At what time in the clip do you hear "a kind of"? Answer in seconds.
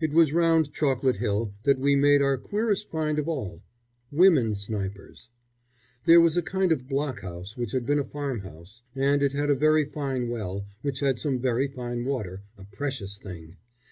6.36-6.88